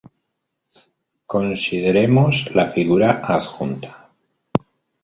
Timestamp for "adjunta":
3.39-3.97